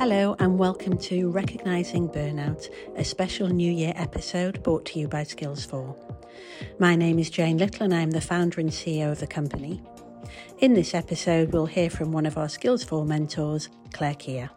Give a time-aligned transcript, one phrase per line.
[0.00, 5.24] Hello, and welcome to Recognising Burnout, a special New Year episode brought to you by
[5.24, 5.94] Skills4.
[6.78, 9.82] My name is Jane Little, and I'm the founder and CEO of the company.
[10.60, 14.48] In this episode, we'll hear from one of our Skills4 mentors, Clare Keir.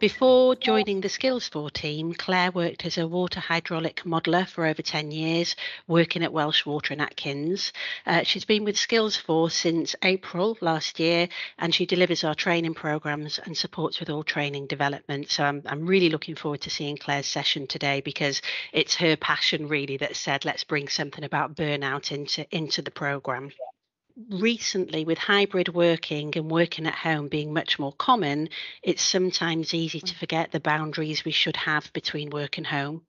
[0.00, 5.10] Before joining the Skills4 team, Clare worked as a water hydraulic modeller for over 10
[5.10, 5.56] years,
[5.88, 7.72] working at Welsh Water and Atkins.
[8.06, 13.40] Uh, she's been with Skills4 since April last year, and she delivers our training programs
[13.40, 15.30] and supports with all training development.
[15.30, 18.40] So I'm, I'm really looking forward to seeing Clare's session today because
[18.72, 23.50] it's her passion really that said, let's bring something about burnout into, into the program
[24.30, 28.48] recently, with hybrid working and working at home being much more common,
[28.82, 30.18] it's sometimes easy to mm.
[30.18, 33.02] forget the boundaries we should have between work and home.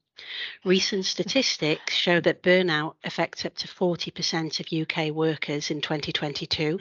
[0.65, 6.79] Recent statistics show that burnout affects up to 40% of UK workers in 2022,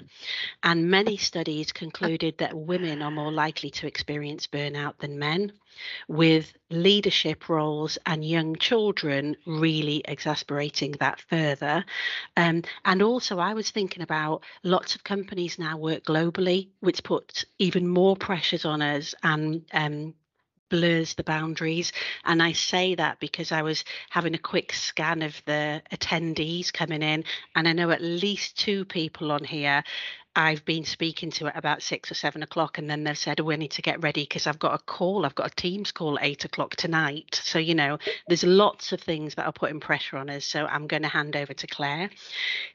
[0.63, 5.53] and many studies concluded that women are more likely to experience burnout than men,
[6.09, 11.85] with leadership roles and young children really exasperating that further.
[12.37, 17.45] Um, and also, I was thinking about lots of companies now work globally, which puts
[17.59, 20.15] even more pressures on us and um,
[20.69, 21.93] blurs the boundaries.
[22.25, 27.03] And I say that because I was having a quick scan of the attendees coming
[27.03, 27.25] in,
[27.55, 29.83] and I know at least two people on here
[30.39, 33.45] I've been speaking to at about six or seven o'clock, and then they've said, oh,
[33.45, 35.27] "We need to get ready because I've got a call.
[35.27, 39.01] I've got a Teams call at eight o'clock tonight." So you know, there's lots of
[39.01, 40.45] things that are putting pressure on us.
[40.45, 42.11] So I'm going to hand over to Clare.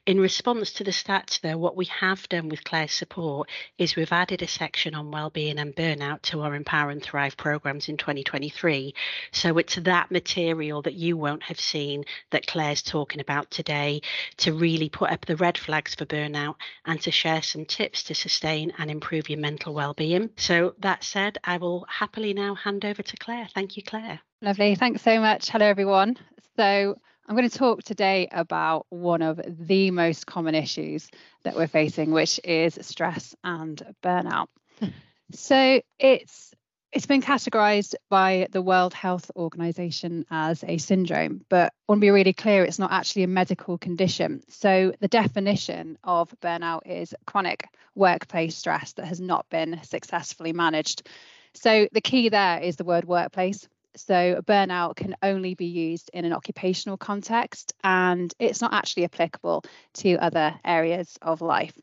[0.04, 4.12] In response to the stats, though, what we have done with Clare's support is we've
[4.12, 8.94] added a section on well-being and burnout to our Empower and Thrive programs in 2023.
[9.32, 14.02] So it's that material that you won't have seen that Clare's talking about today
[14.36, 18.16] to really put up the red flags for burnout and to share some tips to
[18.16, 20.28] sustain and improve your mental well-being.
[20.36, 23.46] So that said, I will happily now hand over to Clare.
[23.54, 24.18] Thank you, Clare.
[24.42, 24.74] Lovely.
[24.74, 25.50] Thanks so much.
[25.50, 26.16] Hello, everyone.
[26.56, 26.96] So
[27.28, 31.08] I'm going to talk today about one of the most common issues
[31.44, 34.48] that we're facing, which is stress and burnout.
[35.32, 36.52] so it's
[36.94, 42.04] it's been categorized by the World Health Organization as a syndrome, but I want to
[42.06, 44.42] be really clear, it's not actually a medical condition.
[44.48, 47.66] So the definition of burnout is chronic
[47.96, 51.08] workplace stress that has not been successfully managed.
[51.54, 53.68] So the key there is the word workplace.
[53.96, 59.64] So burnout can only be used in an occupational context and it's not actually applicable
[59.94, 61.76] to other areas of life.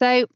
[0.00, 0.26] So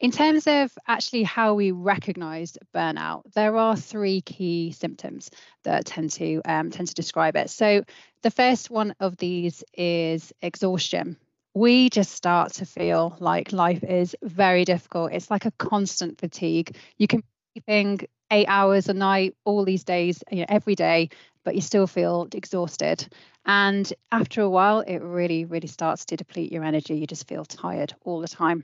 [0.00, 5.30] in terms of actually how we recognize burnout, there are three key symptoms
[5.64, 7.50] that tend to um, tend to describe it.
[7.50, 7.84] So
[8.22, 11.18] the first one of these is exhaustion.
[11.52, 15.12] We just start to feel like life is very difficult.
[15.12, 16.76] It's like a constant fatigue.
[16.96, 17.26] You can be
[17.60, 18.00] sleeping
[18.30, 21.10] eight hours a night all these days, you know, every day,
[21.44, 23.06] but you still feel exhausted.
[23.44, 26.94] And after a while, it really, really starts to deplete your energy.
[26.96, 28.62] You just feel tired all the time.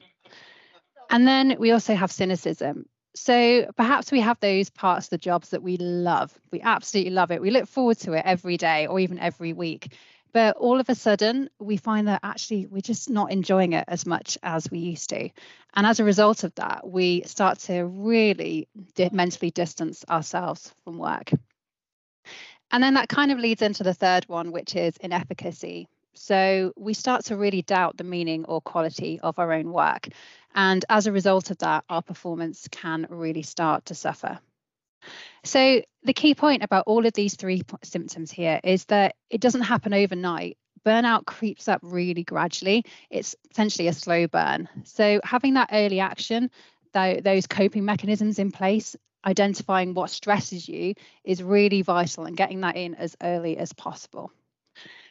[1.10, 2.86] And then we also have cynicism.
[3.14, 6.38] So perhaps we have those parts of the jobs that we love.
[6.52, 7.40] We absolutely love it.
[7.40, 9.94] We look forward to it every day or even every week.
[10.32, 14.04] But all of a sudden, we find that actually we're just not enjoying it as
[14.04, 15.30] much as we used to.
[15.74, 18.68] And as a result of that, we start to really
[19.12, 21.30] mentally distance ourselves from work.
[22.70, 25.88] And then that kind of leads into the third one, which is inefficacy.
[26.14, 30.08] So we start to really doubt the meaning or quality of our own work.
[30.56, 34.40] And as a result of that, our performance can really start to suffer.
[35.44, 39.62] So, the key point about all of these three symptoms here is that it doesn't
[39.62, 40.56] happen overnight.
[40.84, 42.84] Burnout creeps up really gradually.
[43.10, 44.68] It's essentially a slow burn.
[44.84, 46.50] So, having that early action,
[46.92, 52.76] those coping mechanisms in place, identifying what stresses you is really vital and getting that
[52.76, 54.32] in as early as possible.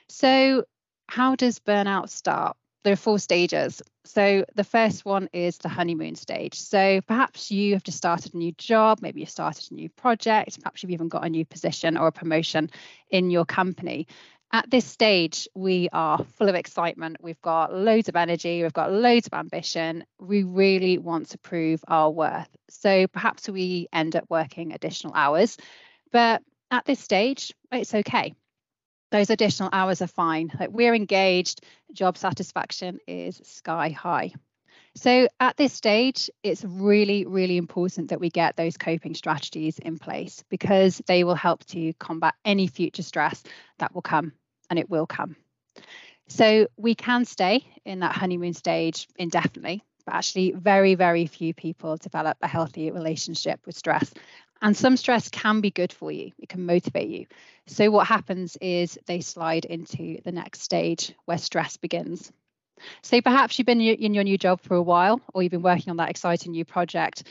[0.09, 0.65] So,
[1.07, 2.57] how does burnout start?
[2.85, 3.81] There are four stages.
[4.05, 6.53] So the first one is the honeymoon stage.
[6.53, 10.61] So perhaps you have just started a new job, maybe you started a new project,
[10.61, 12.69] perhaps you've even got a new position or a promotion
[13.09, 14.07] in your company.
[14.53, 17.17] At this stage, we are full of excitement.
[17.19, 20.05] We've got loads of energy, we've got loads of ambition.
[20.19, 22.55] We really want to prove our worth.
[22.69, 25.57] So perhaps we end up working additional hours.
[26.11, 28.35] But at this stage, it's okay
[29.15, 30.51] those additional hours are fine.
[30.59, 31.61] Like we're engaged,
[31.93, 34.33] job satisfaction is sky high.
[34.93, 39.97] So at this stage, it's really, really important that we get those coping strategies in
[39.97, 43.41] place because they will help to combat any future stress
[43.79, 44.33] that will come,
[44.69, 45.37] and it will come.
[46.27, 51.97] So we can stay in that honeymoon stage indefinitely, but actually, very, very few people
[51.97, 54.13] develop a healthy relationship with stress.
[54.61, 57.25] And some stress can be good for you, it can motivate you.
[57.67, 62.31] So, what happens is they slide into the next stage where stress begins.
[63.03, 65.91] So, perhaps you've been in your new job for a while, or you've been working
[65.91, 67.23] on that exciting new project,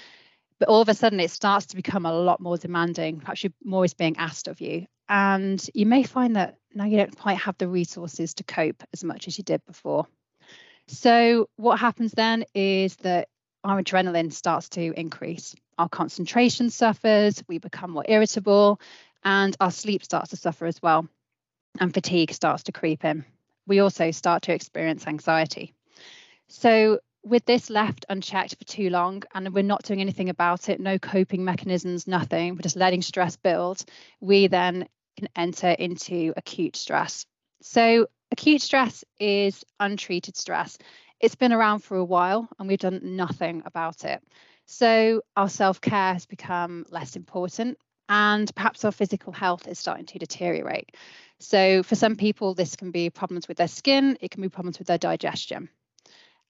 [0.58, 3.20] but all of a sudden it starts to become a lot more demanding.
[3.20, 4.86] Perhaps you're more is being asked of you.
[5.08, 9.04] And you may find that now you don't quite have the resources to cope as
[9.04, 10.06] much as you did before.
[10.86, 13.28] So, what happens then is that
[13.62, 15.54] our adrenaline starts to increase.
[15.78, 18.80] Our concentration suffers, we become more irritable,
[19.24, 21.08] and our sleep starts to suffer as well.
[21.80, 23.24] And fatigue starts to creep in.
[23.66, 25.74] We also start to experience anxiety.
[26.48, 30.78] So, with this left unchecked for too long and we're not doing anything about it,
[30.78, 33.82] no coping mechanisms, nothing, we're just letting stress build,
[34.20, 34.86] we then
[35.16, 37.24] can enter into acute stress.
[37.62, 40.76] So, acute stress is untreated stress.
[41.18, 44.22] It's been around for a while and we've done nothing about it.
[44.66, 47.78] So, our self care has become less important
[48.08, 50.96] and perhaps our physical health is starting to deteriorate.
[51.38, 54.78] So, for some people, this can be problems with their skin, it can be problems
[54.78, 55.68] with their digestion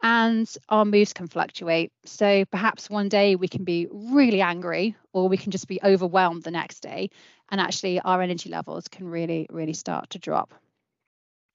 [0.04, 1.90] and our moods can fluctuate.
[2.04, 6.42] So perhaps one day we can be really angry, or we can just be overwhelmed
[6.42, 7.08] the next day,
[7.50, 10.52] and actually our energy levels can really, really start to drop.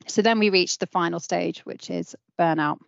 [0.08, 2.80] So then we reach the final stage, which is burnout.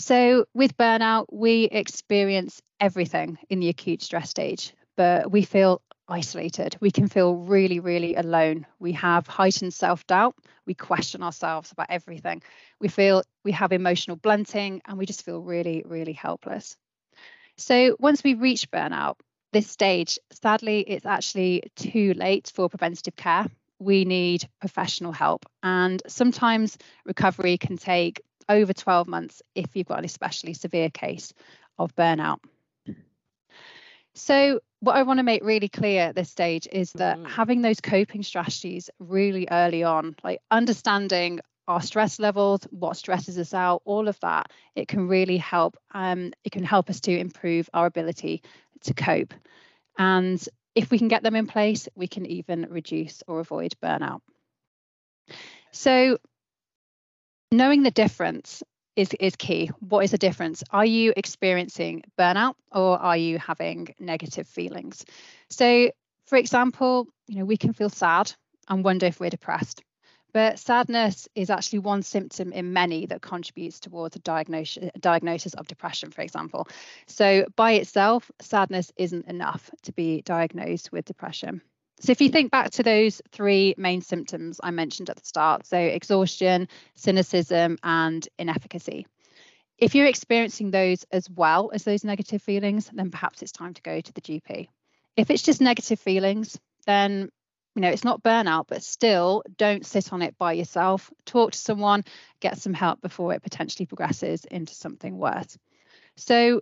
[0.00, 6.74] So with burnout, we experience everything in the acute stress stage, but we feel isolated.
[6.80, 8.66] We can feel really, really alone.
[8.78, 10.36] We have heightened self doubt.
[10.64, 12.40] We question ourselves about everything.
[12.80, 16.78] We feel we have emotional blunting and we just feel really, really helpless.
[17.58, 19.16] So once we reach burnout,
[19.52, 23.44] this stage, sadly, it's actually too late for preventative care.
[23.78, 25.44] We need professional help.
[25.62, 31.32] And sometimes recovery can take over 12 months if you've got an especially severe case
[31.78, 32.38] of burnout.
[34.14, 37.26] So, what I want to make really clear at this stage is that mm-hmm.
[37.26, 43.54] having those coping strategies really early on, like understanding our stress levels, what stresses us
[43.54, 45.76] out, all of that, it can really help.
[45.92, 48.42] Um, it can help us to improve our ability
[48.82, 49.32] to cope.
[49.96, 50.44] And
[50.74, 54.22] if we can get them in place, we can even reduce or avoid burnout.
[55.70, 56.18] So,
[57.52, 58.62] knowing the difference
[58.96, 59.70] is is key.
[59.80, 60.62] What is the difference?
[60.70, 65.04] Are you experiencing burnout or are you having negative feelings?
[65.48, 65.90] So,
[66.26, 68.32] for example, you know, we can feel sad
[68.68, 69.82] and wonder if we're depressed.
[70.32, 75.66] But sadness is actually one symptom in many that contributes towards a diagnosis, diagnosis of
[75.66, 76.68] depression, for example.
[77.06, 81.62] So, by itself, sadness isn't enough to be diagnosed with depression.
[82.00, 85.66] So, if you think back to those three main symptoms I mentioned at the start
[85.66, 89.06] so, exhaustion, cynicism, and inefficacy.
[89.78, 93.82] If you're experiencing those as well as those negative feelings, then perhaps it's time to
[93.82, 94.68] go to the GP.
[95.16, 97.30] If it's just negative feelings, then
[97.74, 101.58] you know it's not burnout but still don't sit on it by yourself talk to
[101.58, 102.04] someone
[102.40, 105.56] get some help before it potentially progresses into something worse
[106.16, 106.60] so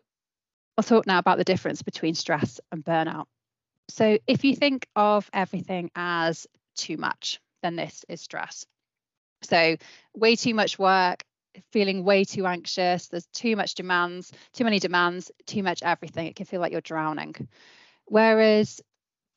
[0.76, 3.24] i'll talk now about the difference between stress and burnout
[3.88, 6.46] so if you think of everything as
[6.76, 8.66] too much, then this is stress.
[9.42, 9.76] So
[10.14, 11.24] way too much work,
[11.72, 16.26] feeling way too anxious, there's too much demands, too many demands, too much everything.
[16.26, 17.34] It can feel like you're drowning.
[18.04, 18.80] Whereas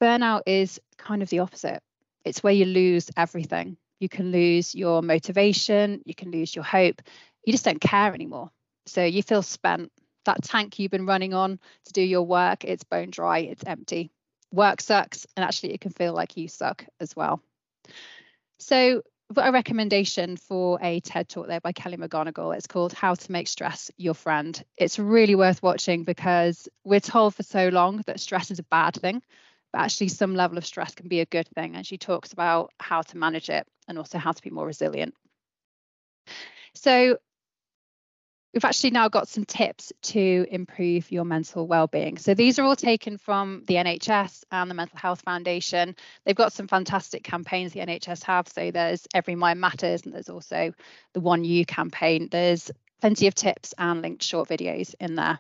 [0.02, 1.82] burnout is kind of the opposite.
[2.26, 3.78] It's where you lose everything.
[4.00, 7.02] You can lose your motivation, you can lose your hope.
[7.46, 8.52] You just don't care anymore.
[8.86, 9.92] So you feel spent.
[10.26, 14.12] That tank you've been running on to do your work, it's bone dry, it's empty
[14.52, 17.42] work sucks and actually it can feel like you suck as well.
[18.60, 19.02] So
[19.38, 22.56] a recommendation for a TED talk there by Kelly McGonigal.
[22.56, 24.62] It's called How to Make Stress Your Friend.
[24.78, 28.96] It's really worth watching because we're told for so long that stress is a bad
[28.96, 29.22] thing,
[29.72, 31.76] but actually some level of stress can be a good thing.
[31.76, 35.14] And she talks about how to manage it and also how to be more resilient.
[36.74, 37.18] So
[38.54, 42.18] we've actually now got some tips to improve your mental well-being.
[42.18, 45.96] So these are all taken from the NHS and the Mental Health Foundation.
[46.26, 48.48] They've got some fantastic campaigns the NHS have.
[48.48, 50.74] So there's Every Mind Matters and there's also
[51.14, 52.28] the One You campaign.
[52.30, 55.40] There's plenty of tips and linked short videos in there.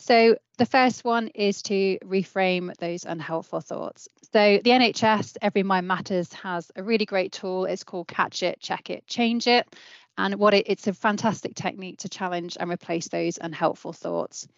[0.00, 4.08] So the first one is to reframe those unhelpful thoughts.
[4.32, 7.64] So the NHS Every Mind Matters has a really great tool.
[7.64, 9.66] It's called Catch It, Check It, Change It.
[10.18, 14.48] And what it, it's a fantastic technique to challenge and replace those unhelpful thoughts.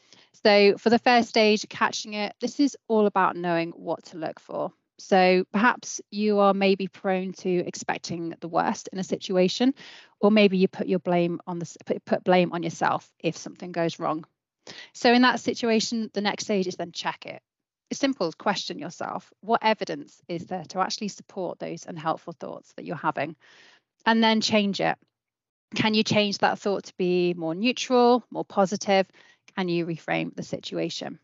[0.42, 4.40] So for the first stage, catching it, this is all about knowing what to look
[4.40, 4.72] for.
[4.98, 9.74] So perhaps you are maybe prone to expecting the worst in a situation,
[10.18, 13.98] or maybe you put your blame on the put blame on yourself if something goes
[13.98, 14.24] wrong.
[14.94, 17.42] So in that situation, the next stage is then check it.
[17.90, 22.84] it's simple question yourself what evidence is there to actually support those unhelpful thoughts that
[22.84, 23.36] you're having?
[24.06, 24.96] And then change it.
[25.74, 29.06] Can you change that thought to be more neutral, more positive?
[29.56, 31.18] Can you reframe the situation?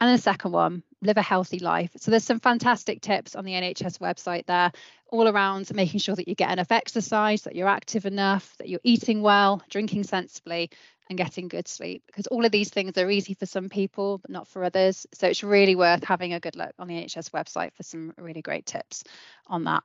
[0.00, 1.90] And the second one, live a healthy life.
[1.96, 4.70] So there's some fantastic tips on the NHS website there,
[5.10, 8.80] all around making sure that you get enough exercise, that you're active enough, that you're
[8.84, 10.70] eating well, drinking sensibly,
[11.08, 12.04] and getting good sleep.
[12.06, 15.06] Because all of these things are easy for some people, but not for others.
[15.14, 18.42] So it's really worth having a good look on the NHS website for some really
[18.42, 19.02] great tips
[19.48, 19.82] on that.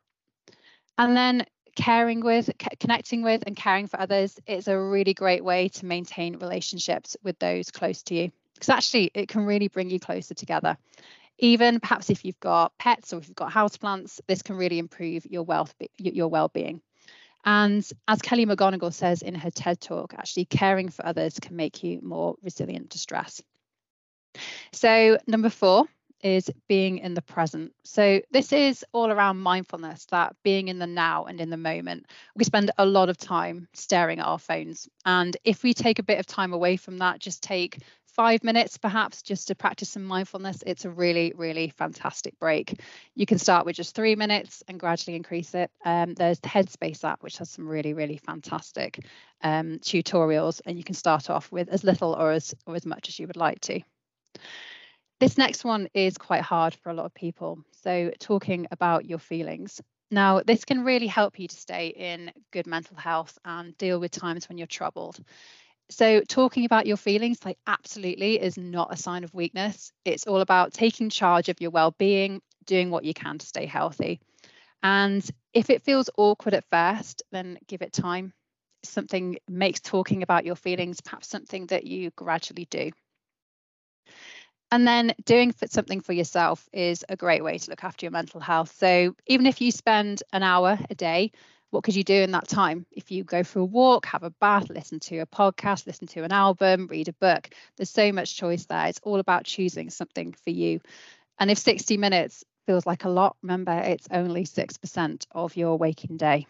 [0.97, 2.49] And then caring with,
[2.79, 7.37] connecting with, and caring for others is a really great way to maintain relationships with
[7.39, 10.77] those close to you because actually it can really bring you closer together.
[11.39, 15.25] Even perhaps if you've got pets or if you've got houseplants, this can really improve
[15.25, 16.81] your wealth, your well-being.
[17.43, 21.83] And as Kelly McGonigal says in her TED talk, actually caring for others can make
[21.83, 23.41] you more resilient to stress.
[24.71, 25.85] So number four
[26.23, 27.73] is being in the present.
[27.83, 32.07] So this is all around mindfulness, that being in the now and in the moment.
[32.35, 34.87] We spend a lot of time staring at our phones.
[35.05, 37.79] And if we take a bit of time away from that, just take
[38.13, 42.79] five minutes perhaps just to practice some mindfulness, it's a really, really fantastic break.
[43.15, 45.71] You can start with just three minutes and gradually increase it.
[45.83, 48.99] Um, there's the Headspace app, which has some really, really fantastic
[49.41, 53.09] um, tutorials, and you can start off with as little or as, or as much
[53.09, 53.81] as you would like to.
[55.23, 57.63] This next one is quite hard for a lot of people.
[57.81, 59.79] So, talking about your feelings.
[60.11, 64.11] Now, this can really help you to stay in good mental health and deal with
[64.11, 65.23] times when you're troubled.
[65.89, 69.93] So, talking about your feelings, like absolutely, is not a sign of weakness.
[70.03, 73.65] It's all about taking charge of your well being, doing what you can to stay
[73.65, 74.19] healthy.
[74.83, 78.33] And if it feels awkward at first, then give it time.
[78.83, 82.91] Something makes talking about your feelings perhaps something that you gradually do.
[84.73, 88.39] And then doing something for yourself is a great way to look after your mental
[88.39, 88.73] health.
[88.75, 91.31] So even if you spend an hour a day
[91.69, 92.87] what could you do in that time?
[92.91, 96.23] If you go for a walk, have a bath, listen to a podcast, listen to
[96.23, 98.85] an album, read a book, there's so much choice there.
[98.87, 100.81] It's all about choosing something for you.
[101.39, 106.17] And if 60 minutes feels like a lot, remember it's only 6% of your waking
[106.17, 106.45] day.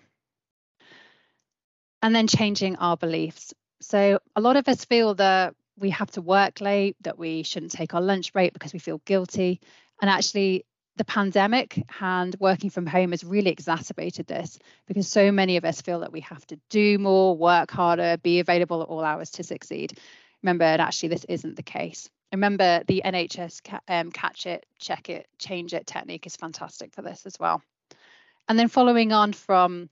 [2.01, 3.53] And then changing our beliefs.
[3.79, 7.71] So a lot of us feel that we have to work late, that we shouldn't
[7.71, 9.59] take our lunch break because we feel guilty.
[10.01, 10.65] And actually,
[10.95, 15.81] the pandemic and working from home has really exacerbated this because so many of us
[15.81, 19.43] feel that we have to do more, work harder, be available at all hours to
[19.43, 19.97] succeed.
[20.43, 22.09] Remember, and actually, this isn't the case.
[22.31, 27.25] Remember, the NHS um, catch it, check it, change it technique is fantastic for this
[27.25, 27.61] as well.
[28.47, 29.89] And then following on from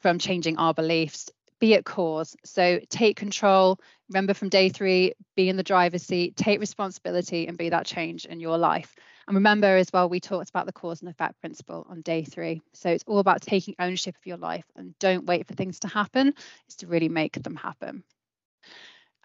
[0.00, 2.36] from changing our beliefs, be at cause.
[2.44, 3.78] So take control.
[4.08, 8.24] Remember from day three, be in the driver's seat, take responsibility and be that change
[8.26, 8.94] in your life.
[9.26, 12.62] And remember as well, we talked about the cause and effect principle on day three.
[12.74, 15.88] So it's all about taking ownership of your life and don't wait for things to
[15.88, 16.34] happen,
[16.66, 18.04] it's to really make them happen.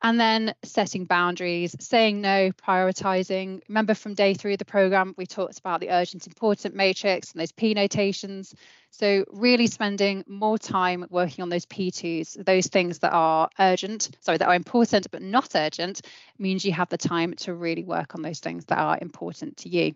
[0.03, 3.61] And then setting boundaries, saying no, prioritizing.
[3.69, 7.39] Remember from day three of the program, we talked about the urgent important matrix and
[7.39, 8.55] those P notations.
[8.89, 14.39] So, really spending more time working on those P2s, those things that are urgent, sorry,
[14.39, 16.01] that are important but not urgent,
[16.39, 19.69] means you have the time to really work on those things that are important to
[19.69, 19.93] you.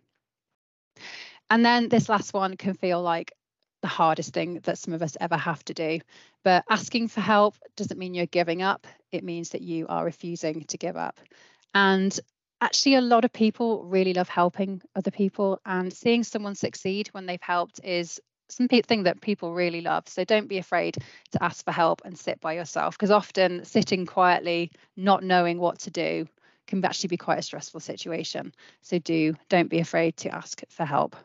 [1.50, 3.34] And then this last one can feel like
[3.82, 6.00] the hardest thing that some of us ever have to do.
[6.44, 10.64] But asking for help doesn't mean you're giving up, it means that you are refusing
[10.66, 11.20] to give up.
[11.74, 12.18] And
[12.62, 17.26] actually, a lot of people really love helping other people, and seeing someone succeed when
[17.26, 20.08] they've helped is something that people really love.
[20.08, 20.98] So don't be afraid
[21.32, 25.80] to ask for help and sit by yourself because often sitting quietly, not knowing what
[25.80, 26.28] to do,
[26.68, 28.54] can actually be quite a stressful situation.
[28.82, 31.16] So do don't be afraid to ask for help.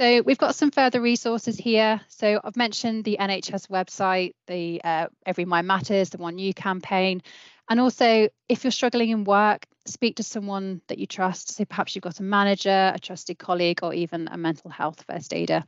[0.00, 2.00] So we've got some further resources here.
[2.08, 7.22] So I've mentioned the NHS website, the uh, Every Mind Matters, the One You campaign.
[7.68, 11.54] And also, if you're struggling in work, speak to someone that you trust.
[11.54, 15.32] So perhaps you've got a manager, a trusted colleague, or even a mental health first
[15.32, 15.64] aider.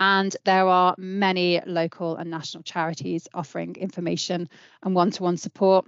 [0.00, 4.48] And there are many local and national charities offering information
[4.82, 5.86] and one to one support.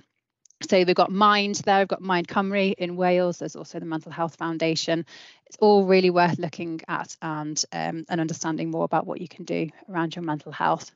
[0.68, 3.38] So we've got Mind there, we've got Mind Cymru in Wales.
[3.38, 5.04] There's also the Mental Health Foundation.
[5.46, 9.44] It's all really worth looking at and um, and understanding more about what you can
[9.44, 10.90] do around your mental health.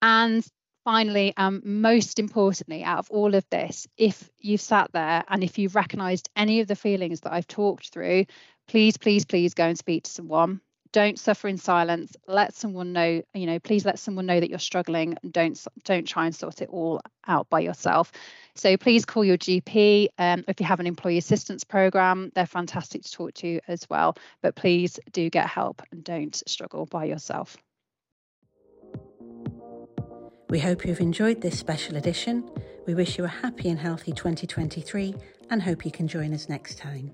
[0.00, 0.44] And
[0.84, 5.58] finally, um, most importantly, out of all of this, if you've sat there and if
[5.58, 8.26] you've recognised any of the feelings that I've talked through,
[8.68, 10.60] please, please, please go and speak to someone.
[10.92, 12.16] Don't suffer in silence.
[12.26, 15.16] Let someone know, you know, please let someone know that you're struggling.
[15.22, 18.12] And don't don't try and sort it all out by yourself.
[18.54, 20.08] So please call your GP.
[20.18, 24.16] Um, if you have an employee assistance program, they're fantastic to talk to as well.
[24.42, 27.56] But please do get help and don't struggle by yourself.
[30.50, 32.50] We hope you've enjoyed this special edition.
[32.86, 35.14] We wish you a happy and healthy 2023
[35.48, 37.12] and hope you can join us next time.